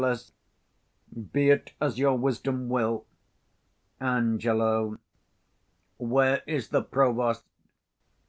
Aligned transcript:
_Be 1.31 1.51
it 1.51 1.73
as 1.79 1.99
your 1.99 2.17
wisdom 2.17 2.69
will. 2.69 3.05
Ang. 3.99 4.39
Where 5.99 6.41
is 6.47 6.69
the 6.69 6.81
provost? 6.81 7.43